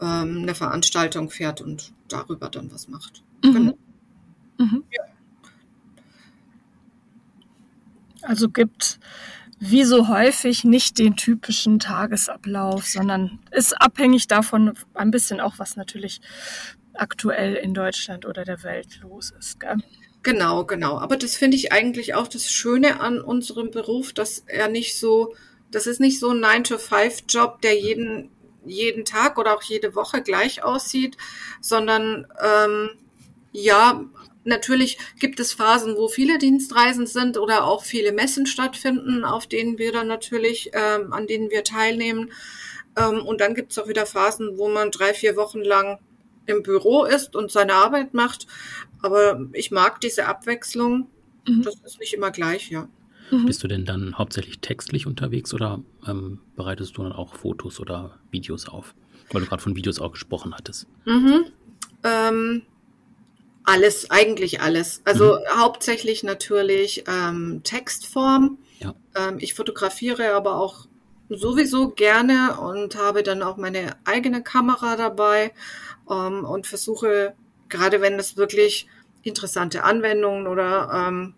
[0.02, 3.24] ähm, eine Veranstaltung fährt und darüber dann was macht.
[3.44, 3.54] Mhm.
[3.54, 3.78] Genau.
[4.58, 4.84] Mhm.
[4.92, 5.04] Ja.
[8.24, 9.00] Also gibt
[9.64, 15.76] wie so häufig nicht den typischen Tagesablauf, sondern ist abhängig davon ein bisschen auch, was
[15.76, 16.20] natürlich
[16.96, 19.60] aktuell in Deutschland oder der Welt los ist.
[19.60, 19.78] Gell?
[20.24, 20.98] Genau, genau.
[20.98, 25.36] Aber das finde ich eigentlich auch das Schöne an unserem Beruf, dass er nicht so,
[25.70, 28.32] das ist nicht so ein 9-to-5-Job, der jeden,
[28.66, 31.18] jeden Tag oder auch jede Woche gleich aussieht,
[31.62, 32.90] sondern ähm,
[33.52, 34.06] ja,
[34.44, 39.78] Natürlich gibt es Phasen, wo viele Dienstreisen sind oder auch viele Messen stattfinden, auf denen
[39.78, 42.32] wir dann natürlich, ähm, an denen wir teilnehmen.
[42.98, 46.00] Ähm, und dann gibt es auch wieder Phasen, wo man drei, vier Wochen lang
[46.48, 48.48] im Büro ist und seine Arbeit macht.
[49.02, 51.08] Aber ich mag diese Abwechslung.
[51.48, 51.64] Mhm.
[51.64, 52.88] Das ist nicht immer gleich, ja.
[53.32, 53.46] Mhm.
[53.46, 58.20] Bist du denn dann hauptsächlich textlich unterwegs oder ähm, bereitest du dann auch Fotos oder
[58.32, 58.94] Videos auf?
[59.32, 60.88] Weil du gerade von Videos auch gesprochen hattest.
[61.06, 61.46] Mhm.
[62.04, 62.64] Ähm,
[63.64, 65.02] alles, eigentlich alles.
[65.06, 65.60] Also mhm.
[65.60, 68.58] hauptsächlich natürlich ähm, Textform.
[68.80, 68.96] Ja.
[69.16, 70.88] Ähm, ich fotografiere aber auch
[71.30, 75.54] sowieso gerne und habe dann auch meine eigene Kamera dabei
[76.10, 77.36] ähm, und versuche,
[77.70, 78.88] gerade wenn es wirklich
[79.24, 81.36] interessante Anwendungen oder ähm,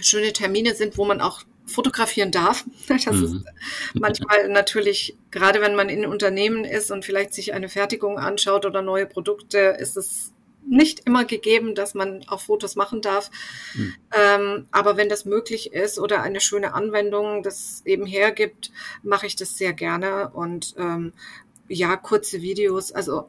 [0.00, 2.64] schöne Termine sind, wo man auch fotografieren darf.
[2.88, 3.24] Das mhm.
[3.24, 3.44] ist
[3.94, 8.82] manchmal natürlich, gerade wenn man in Unternehmen ist und vielleicht sich eine Fertigung anschaut oder
[8.82, 10.32] neue Produkte, ist es
[10.66, 13.30] nicht immer gegeben, dass man auch Fotos machen darf.
[13.74, 13.94] Mhm.
[14.12, 18.70] Ähm, aber wenn das möglich ist oder eine schöne Anwendung das eben hergibt,
[19.02, 20.30] mache ich das sehr gerne.
[20.30, 21.12] Und ähm,
[21.68, 22.92] ja, kurze Videos.
[22.92, 23.28] Also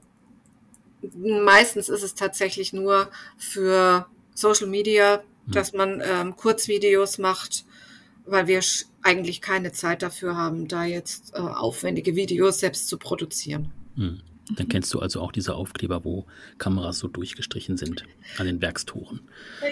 [1.16, 5.52] meistens ist es tatsächlich nur für Social Media, mhm.
[5.52, 7.66] dass man ähm, Kurzvideos macht,
[8.26, 8.62] weil wir
[9.02, 13.72] eigentlich keine Zeit dafür haben, da jetzt äh, aufwendige Videos selbst zu produzieren.
[13.96, 14.22] Mhm.
[14.56, 16.26] Dann kennst du also auch diese Aufkleber, wo
[16.58, 18.04] Kameras so durchgestrichen sind
[18.38, 19.22] an den Werkstoren.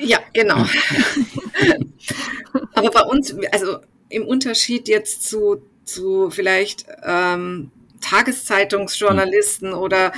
[0.02, 0.66] Ja, genau.
[2.74, 3.78] Aber bei uns, also
[4.10, 9.78] im Unterschied jetzt zu, zu vielleicht ähm, Tageszeitungsjournalisten mhm.
[9.78, 10.12] oder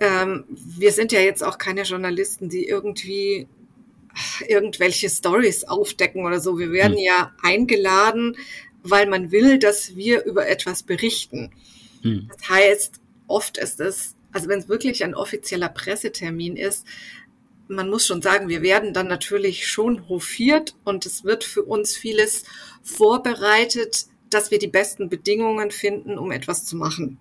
[0.00, 3.48] ähm, wir sind ja jetzt auch keine Journalisten, die irgendwie
[4.46, 6.58] irgendwelche Stories aufdecken oder so.
[6.58, 7.04] Wir werden mhm.
[7.04, 8.36] ja eingeladen,
[8.82, 11.50] weil man will, dass wir über etwas berichten.
[12.02, 12.30] Mhm.
[12.32, 16.86] Das heißt, oft ist es, also wenn es wirklich ein offizieller Pressetermin ist,
[17.68, 21.96] man muss schon sagen, wir werden dann natürlich schon hofiert und es wird für uns
[21.96, 22.44] vieles
[22.82, 27.18] vorbereitet, dass wir die besten Bedingungen finden, um etwas zu machen.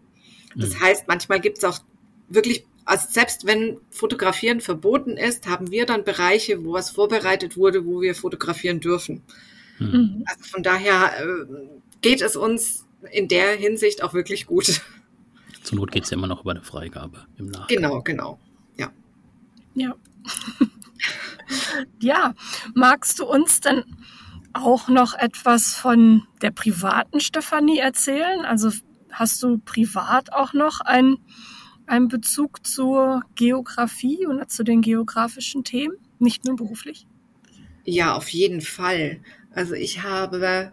[0.56, 0.80] Das mhm.
[0.82, 1.80] heißt, manchmal gibt es auch
[2.28, 7.86] wirklich, also selbst wenn Fotografieren verboten ist, haben wir dann Bereiche, wo was vorbereitet wurde,
[7.86, 9.22] wo wir fotografieren dürfen.
[9.80, 10.24] Mhm.
[10.26, 11.46] Also von daher äh,
[12.02, 14.82] geht es uns in der Hinsicht auch wirklich gut.
[15.64, 17.68] Zur Not geht es ja immer noch über eine Freigabe im Nachhinein.
[17.68, 18.40] Genau, genau.
[18.78, 18.92] Ja.
[19.74, 19.96] Ja.
[22.00, 22.34] ja,
[22.76, 23.84] magst du uns denn
[24.54, 28.46] auch noch etwas von der privaten Stefanie erzählen?
[28.46, 28.72] Also
[29.12, 31.18] hast du privat auch noch einen,
[31.88, 37.08] einen Bezug zur Geografie oder zu den geografischen Themen, nicht nur beruflich?
[37.86, 39.22] Ja, auf jeden Fall.
[39.52, 40.72] Also ich habe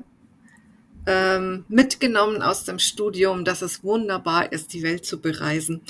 [1.10, 5.82] ähm, mitgenommen aus dem Studium, dass es wunderbar ist, die Welt zu bereisen.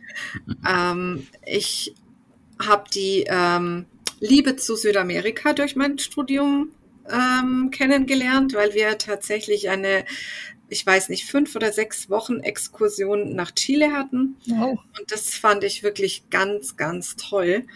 [0.68, 1.94] ähm, ich
[2.58, 3.86] habe die ähm,
[4.18, 6.72] Liebe zu Südamerika durch mein Studium
[7.08, 10.04] ähm, kennengelernt, weil wir tatsächlich eine,
[10.68, 14.36] ich weiß nicht, fünf oder sechs Wochen Exkursion nach Chile hatten.
[14.46, 14.80] Wow.
[14.98, 17.66] Und das fand ich wirklich ganz, ganz toll.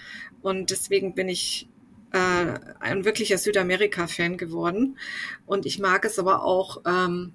[0.42, 1.68] Und deswegen bin ich
[2.12, 4.98] äh, ein wirklicher Südamerika-Fan geworden.
[5.46, 7.32] Und ich mag es aber auch, ähm,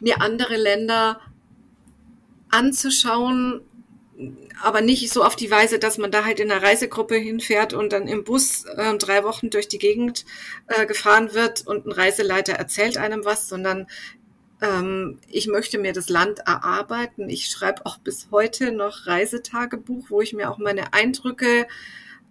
[0.00, 1.20] mir andere Länder
[2.50, 3.60] anzuschauen,
[4.62, 7.92] aber nicht so auf die Weise, dass man da halt in einer Reisegruppe hinfährt und
[7.92, 10.24] dann im Bus äh, drei Wochen durch die Gegend
[10.66, 13.86] äh, gefahren wird und ein Reiseleiter erzählt einem was, sondern
[14.60, 17.30] ähm, ich möchte mir das Land erarbeiten.
[17.30, 21.66] Ich schreibe auch bis heute noch Reisetagebuch, wo ich mir auch meine Eindrücke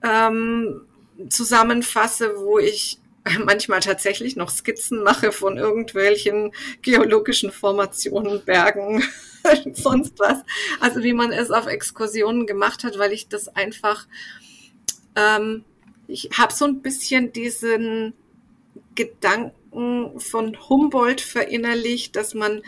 [0.04, 0.82] ähm,
[1.28, 3.00] zusammenfasse, wo ich
[3.46, 6.52] manchmal tatsächlich noch Skizzen mache von irgendwelchen
[6.82, 9.04] geologischen Formationen, Bergen,
[9.74, 10.40] sonst was.
[10.80, 14.08] Also wie man es auf Exkursionen gemacht hat, weil ich das einfach,
[15.16, 15.64] ähm,
[16.08, 18.14] ich habe so ein bisschen diesen
[18.96, 22.62] Gedanken von Humboldt verinnerlicht, dass man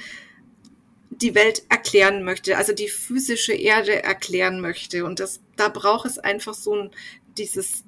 [1.09, 5.05] die Welt erklären möchte, also die physische Erde erklären möchte.
[5.05, 6.91] Und das, da braucht es einfach so ein,
[7.37, 7.83] dieses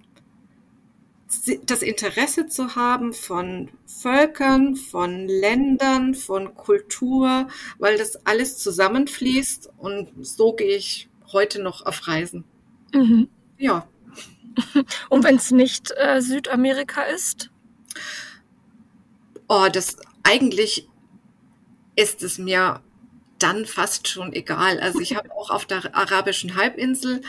[1.66, 7.48] das Interesse zu haben von Völkern, von Ländern, von Kultur,
[7.80, 12.44] weil das alles zusammenfließt und so gehe ich heute noch auf Reisen.
[12.94, 13.30] Mhm.
[13.58, 13.88] Ja.
[15.10, 17.50] Und wenn es nicht äh, Südamerika ist?
[19.48, 20.88] Oh, das eigentlich
[21.96, 22.82] ist es mir
[23.40, 24.80] dann fast schon egal.
[24.80, 27.22] Also ich habe auch auf der arabischen Halbinsel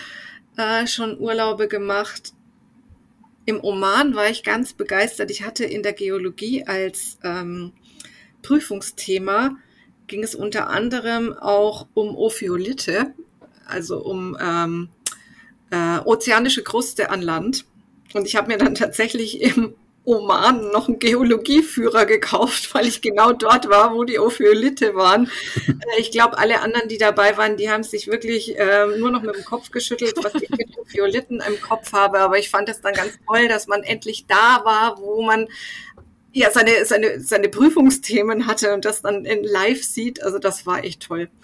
[0.57, 2.35] äh, schon Urlaube gemacht
[3.47, 5.31] im Oman war ich ganz begeistert.
[5.31, 7.73] Ich hatte in der Geologie als ähm,
[8.43, 9.57] Prüfungsthema
[10.07, 13.15] ging es unter anderem auch um Ophiolithe,
[13.67, 14.89] also um ähm,
[15.71, 17.65] äh, ozeanische Kruste an Land.
[18.13, 19.75] Und ich habe mir dann tatsächlich im
[20.07, 25.31] Oman noch einen Geologieführer gekauft, weil ich genau dort war, wo die Ophiolithe waren.
[25.67, 29.23] Äh, ich glaube, alle anderen, die dabei waren, die haben sich wirklich äh, nur noch
[29.23, 32.21] mit dem Kopf geschüttelt, was ich mit Ophiolithen im Kopf habe.
[32.21, 35.49] Aber ich fand es dann ganz toll, dass man endlich da war, wo man
[36.33, 40.23] ja seine, seine, seine Prüfungsthemen hatte und das dann in live sieht.
[40.23, 41.31] Also das war echt toll.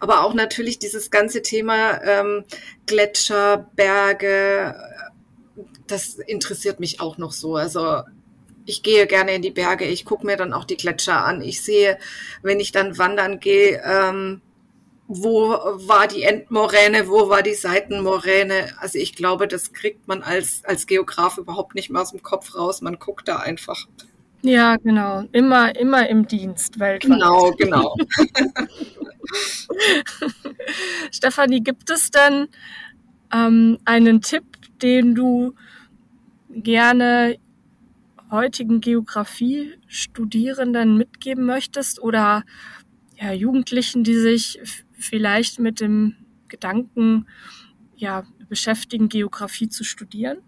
[0.00, 2.44] Aber auch natürlich dieses ganze Thema ähm,
[2.86, 4.74] Gletscher, Berge,
[5.90, 7.56] das interessiert mich auch noch so.
[7.56, 8.02] Also
[8.66, 11.42] ich gehe gerne in die Berge, ich gucke mir dann auch die Gletscher an.
[11.42, 11.98] Ich sehe,
[12.42, 14.40] wenn ich dann wandern gehe, ähm,
[15.08, 18.72] wo war die Endmoräne, wo war die Seitenmoräne.
[18.78, 22.54] Also ich glaube, das kriegt man als, als Geograf überhaupt nicht mehr aus dem Kopf
[22.54, 22.80] raus.
[22.80, 23.88] Man guckt da einfach.
[24.42, 25.24] Ja, genau.
[25.32, 27.10] Immer, immer im Dienst weltweit.
[27.10, 27.96] Genau, genau.
[31.10, 32.48] Stefanie, gibt es denn
[33.32, 34.44] ähm, einen Tipp,
[34.80, 35.54] den du
[36.54, 37.36] gerne
[38.30, 42.44] heutigen Geografiestudierenden mitgeben möchtest oder
[43.20, 44.60] ja, Jugendlichen, die sich
[44.92, 46.16] vielleicht mit dem
[46.48, 47.26] Gedanken
[47.96, 50.38] ja, beschäftigen, Geografie zu studieren?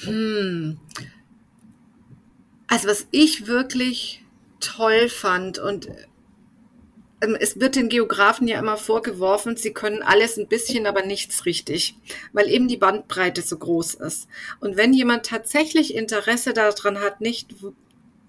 [0.00, 0.78] Hm.
[2.66, 4.24] Also was ich wirklich
[4.60, 5.88] toll fand und
[7.20, 11.96] es wird den Geografen ja immer vorgeworfen, sie können alles ein bisschen, aber nichts richtig,
[12.32, 14.28] weil eben die Bandbreite so groß ist.
[14.60, 17.54] Und wenn jemand tatsächlich Interesse daran hat, nicht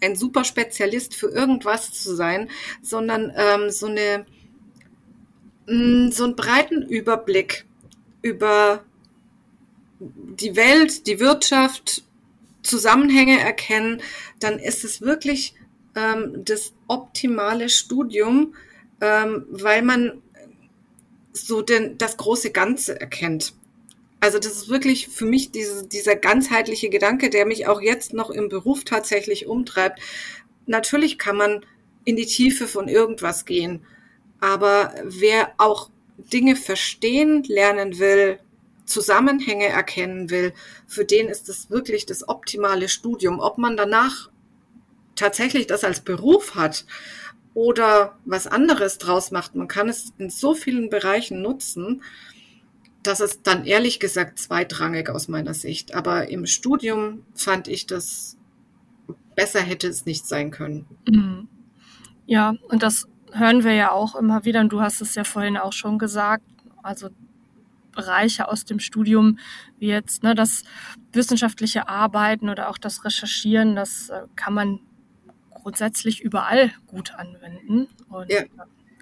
[0.02, 2.50] ein super Spezialist für irgendwas zu sein,
[2.82, 4.26] sondern ähm, so eine
[5.68, 7.66] mh, mm, so einen breiten Überblick
[8.22, 8.84] über
[10.00, 12.04] die Welt, die Wirtschaft,
[12.62, 14.02] Zusammenhänge erkennen,
[14.40, 15.56] dann ist es wirklich
[15.96, 18.54] ähm, das optimale Studium,
[19.02, 20.22] ähm, weil man
[21.34, 23.54] so den, das große Ganze erkennt.
[24.20, 28.30] Also das ist wirklich für mich diese, dieser ganzheitliche Gedanke, der mich auch jetzt noch
[28.30, 30.00] im Beruf tatsächlich umtreibt.
[30.66, 31.66] Natürlich kann man
[32.04, 33.86] in die Tiefe von irgendwas gehen,
[34.40, 38.40] aber wer auch Dinge verstehen lernen will,
[38.86, 40.54] Zusammenhänge erkennen will,
[40.88, 43.40] für den ist es wirklich das optimale Studium.
[43.40, 44.30] Ob man danach
[45.16, 46.86] tatsächlich das als Beruf hat
[47.58, 52.04] oder was anderes draus macht, man kann es in so vielen Bereichen nutzen,
[53.02, 55.96] dass es dann ehrlich gesagt zweitrangig aus meiner Sicht.
[55.96, 58.38] Aber im Studium fand ich das
[59.34, 60.86] besser hätte es nicht sein können.
[61.10, 61.48] Mhm.
[62.28, 65.58] Ja, und das hören wir ja auch immer wieder, und du hast es ja vorhin
[65.58, 66.44] auch schon gesagt,
[66.84, 67.10] also
[67.92, 69.40] Bereiche aus dem Studium,
[69.80, 70.62] wie jetzt ne, das
[71.12, 74.80] wissenschaftliche Arbeiten oder auch das Recherchieren, das äh, kann man
[75.68, 77.90] grundsätzlich überall gut anwenden.
[78.08, 78.44] Und ja.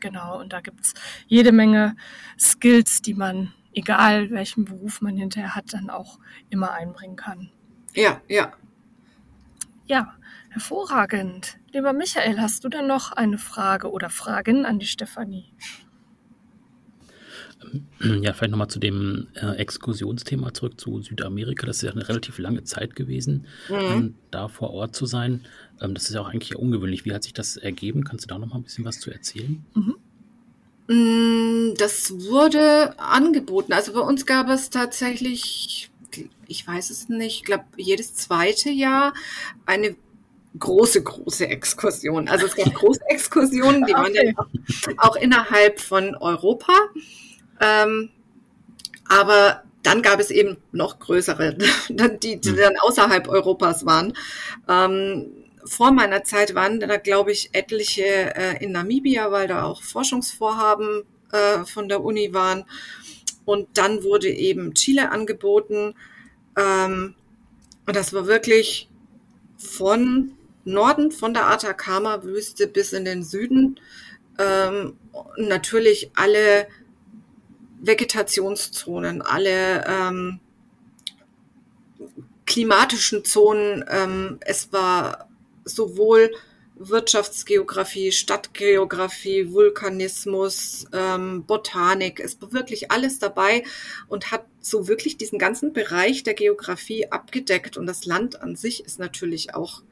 [0.02, 0.94] genau, und da gibt es
[1.28, 1.96] jede Menge
[2.40, 6.18] Skills, die man, egal welchen Beruf man hinterher hat, dann auch
[6.50, 7.52] immer einbringen kann.
[7.94, 8.52] Ja, ja.
[9.86, 10.16] Ja,
[10.50, 11.60] hervorragend.
[11.72, 15.54] Lieber Michael, hast du denn noch eine Frage oder Fragen an die Stefanie?
[18.00, 21.66] Ja, vielleicht nochmal zu dem äh, Exkursionsthema zurück zu Südamerika.
[21.66, 23.76] Das ist ja eine relativ lange Zeit gewesen, mhm.
[23.76, 25.42] ähm, da vor Ort zu sein.
[25.82, 27.06] Ähm, das ist ja auch eigentlich ungewöhnlich.
[27.06, 28.04] Wie hat sich das ergeben?
[28.04, 29.64] Kannst du da nochmal ein bisschen was zu erzählen?
[29.74, 29.96] Mhm.
[30.88, 33.74] Mm, das wurde angeboten.
[33.74, 35.90] Also bei uns gab es tatsächlich,
[36.48, 39.14] ich weiß es nicht, ich glaube jedes zweite Jahr
[39.66, 39.96] eine
[40.60, 42.28] große, große Exkursion.
[42.28, 44.36] Also es gab große Exkursionen, die waren okay.
[44.36, 46.74] dann auch, auch innerhalb von Europa.
[47.60, 48.10] Ähm,
[49.08, 51.58] aber dann gab es eben noch größere,
[51.90, 52.58] die, die hm.
[52.58, 54.14] dann außerhalb Europas waren.
[54.68, 55.32] Ähm,
[55.64, 58.04] vor meiner Zeit waren da, glaube ich, etliche
[58.36, 62.66] äh, in Namibia, weil da auch Forschungsvorhaben äh, von der Uni waren.
[63.46, 65.96] Und dann wurde eben Chile angeboten.
[66.58, 67.16] Ähm,
[67.86, 68.90] und das war wirklich
[69.58, 70.32] von
[70.66, 73.80] Norden, von der Atacama-Wüste bis in den Süden.
[74.40, 74.98] Ähm,
[75.38, 76.68] natürlich alle
[77.82, 80.40] Vegetationszonen, alle ähm,
[82.46, 83.84] klimatischen Zonen.
[83.90, 85.30] Ähm, es war
[85.66, 86.32] sowohl
[86.78, 92.20] Wirtschaftsgeografie, Stadtgeografie, Vulkanismus, ähm, Botanik.
[92.20, 93.64] Es war wirklich alles dabei
[94.08, 97.78] und hat so wirklich diesen ganzen Bereich der Geografie abgedeckt.
[97.78, 99.84] Und das Land an sich ist natürlich auch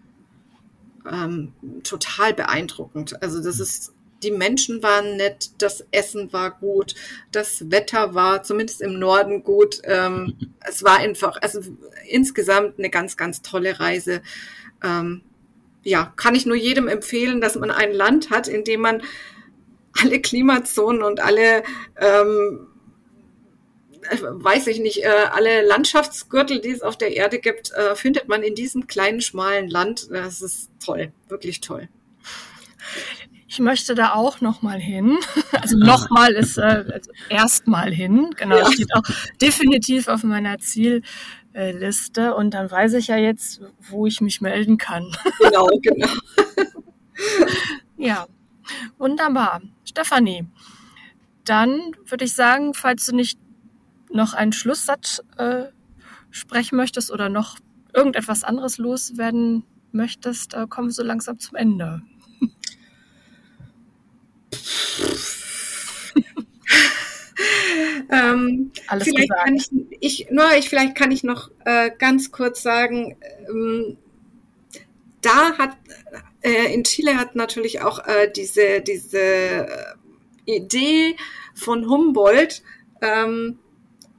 [1.10, 3.22] ähm, total beeindruckend.
[3.22, 3.94] Also das ist
[4.24, 6.96] die Menschen waren nett, das Essen war gut,
[7.32, 9.82] das Wetter war zumindest im Norden gut.
[9.84, 10.36] Ähm,
[10.68, 11.62] es war einfach, also
[12.08, 14.22] insgesamt eine ganz, ganz tolle Reise.
[14.84, 15.22] Ähm,
[15.84, 19.04] ja, kann ich nur jedem empfehlen, dass man ein Land hat, in dem man
[20.02, 21.64] alle Klimazonen und alle
[21.98, 22.68] ähm,
[24.20, 28.44] weiß ich nicht, äh, alle Landschaftsgürtel, die es auf der Erde gibt, äh, findet man
[28.44, 30.10] in diesem kleinen, schmalen Land.
[30.12, 31.90] Das ist toll, wirklich toll.
[33.54, 35.20] Ich möchte da auch nochmal hin.
[35.52, 38.32] Also nochmal ist äh, also erstmal hin.
[38.36, 38.72] Genau, ja.
[38.72, 39.04] steht auch
[39.40, 42.34] definitiv auf meiner Zielliste.
[42.36, 45.06] Und dann weiß ich ja jetzt, wo ich mich melden kann.
[45.40, 46.08] Genau, genau.
[47.98, 48.26] ja,
[48.98, 49.62] wunderbar.
[49.86, 50.48] Stefanie,
[51.46, 53.40] dann würde ich sagen, falls du nicht
[54.10, 55.66] noch einen Schlusssatz äh,
[56.32, 57.58] sprechen möchtest oder noch
[57.94, 62.02] irgendetwas anderes loswerden möchtest, äh, kommen wir so langsam zum Ende.
[68.14, 69.46] Ähm, Alles vielleicht gesagt.
[69.46, 73.18] kann ich, ich, nur ich, vielleicht kann ich noch äh, ganz kurz sagen,
[73.50, 73.98] ähm,
[75.22, 75.78] da hat
[76.42, 79.68] äh, in Chile hat natürlich auch äh, diese, diese äh,
[80.46, 81.16] Idee
[81.56, 82.62] von Humboldt,
[83.02, 83.60] ähm,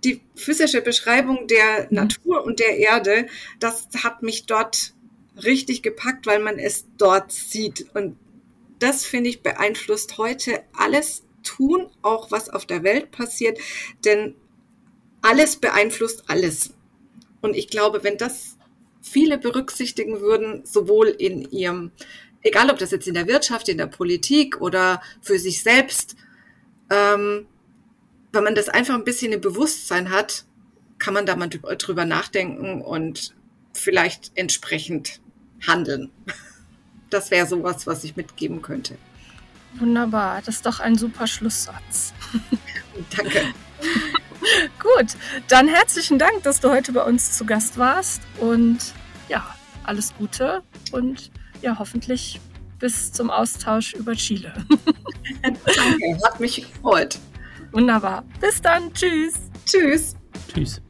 [0.03, 1.89] die physische Beschreibung der mhm.
[1.97, 3.27] Natur und der Erde,
[3.61, 4.95] das hat mich dort
[5.43, 7.87] richtig gepackt, weil man es dort sieht.
[7.95, 8.17] Und
[8.79, 13.59] das finde ich beeinflusst heute alles tun, auch was auf der Welt passiert,
[14.05, 14.35] denn
[15.23, 16.75] alles beeinflusst alles.
[17.41, 18.57] Und ich glaube, wenn das
[19.03, 21.93] viele berücksichtigen würden, sowohl in ihrem,
[22.43, 26.17] egal ob das jetzt in der Wirtschaft, in der Politik oder für sich selbst,
[26.91, 27.47] ähm,
[28.33, 30.45] wenn man das einfach ein bisschen im Bewusstsein hat,
[30.99, 33.35] kann man da mal drüber nachdenken und
[33.73, 35.21] vielleicht entsprechend
[35.67, 36.11] handeln.
[37.11, 38.97] Das wäre sowas, was ich mitgeben könnte.
[39.79, 42.13] Wunderbar, das ist doch ein super Schlusssatz.
[43.17, 43.43] Danke.
[44.79, 45.17] Gut,
[45.49, 48.79] dann herzlichen Dank, dass du heute bei uns zu Gast warst und
[49.29, 49.55] ja,
[49.85, 50.63] alles Gute
[50.93, 51.31] und
[51.63, 52.41] ja, hoffentlich
[52.79, 54.53] bis zum Austausch über Chile.
[55.43, 57.19] Danke, hat mich gefreut.
[57.73, 58.25] Wunderbar.
[58.41, 58.93] Bis dann.
[58.93, 59.35] Tschüss.
[59.67, 60.15] Tschüss.
[60.53, 60.81] Tschüss.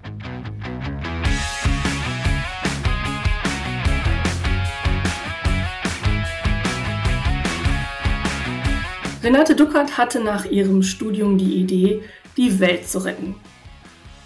[9.24, 12.02] Renate Duckert hatte nach ihrem Studium die Idee,
[12.36, 13.36] die Welt zu retten.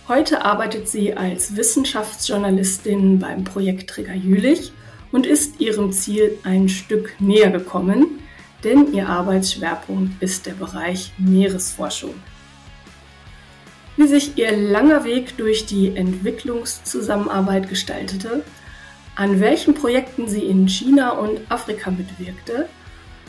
[0.08, 4.72] Heute arbeitet sie als Wissenschaftsjournalistin beim Projektträger Jülich
[5.12, 8.18] und ist ihrem Ziel ein Stück näher gekommen,
[8.64, 12.14] denn ihr Arbeitsschwerpunkt ist der Bereich Meeresforschung.
[13.96, 18.42] Wie sich ihr langer Weg durch die Entwicklungszusammenarbeit gestaltete,
[19.14, 22.68] an welchen Projekten sie in China und Afrika mitwirkte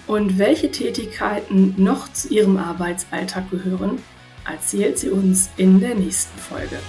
[0.10, 4.02] und welche Tätigkeiten noch zu ihrem Arbeitsalltag gehören,
[4.44, 6.80] erzählt sie uns in der nächsten Folge.